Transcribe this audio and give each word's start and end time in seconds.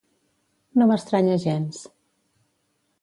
No 0.81 0.87
m'estranya 0.91 1.37
gens. 1.45 1.85